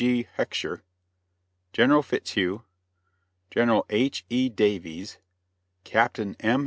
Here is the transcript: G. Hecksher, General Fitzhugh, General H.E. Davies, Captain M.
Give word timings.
G. 0.01 0.25
Hecksher, 0.35 0.81
General 1.73 2.01
Fitzhugh, 2.01 2.63
General 3.51 3.85
H.E. 3.91 4.49
Davies, 4.49 5.19
Captain 5.83 6.35
M. 6.39 6.59